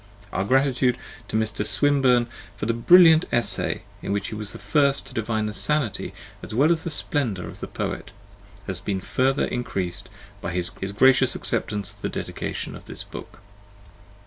Our 0.33 0.45
gratitude 0.45 0.97
to 1.27 1.37
Mr. 1.37 1.63
Swinburne 1.63 2.25
for 2.57 2.65
the 2.65 2.73
brilliant 2.73 3.25
essay 3.31 3.83
in 4.01 4.11
which 4.11 4.29
he 4.29 4.33
was 4.33 4.51
the 4.51 4.57
first 4.57 5.05
to 5.05 5.13
divine 5.13 5.45
the 5.45 5.53
sanity 5.53 6.11
as 6.41 6.55
well 6.55 6.71
as 6.71 6.83
the 6.83 6.89
splendour 6.89 7.45
of 7.45 7.59
the 7.59 7.67
poet, 7.67 8.09
has 8.65 8.79
been 8.79 8.99
further 8.99 9.45
increased 9.45 10.09
by 10.41 10.53
his 10.53 10.71
gracious 10.71 11.35
acceptance 11.35 11.93
of 11.93 12.01
the 12.01 12.09
dedication 12.09 12.75
of 12.75 12.85
this 12.85 13.03
book. 13.03 13.41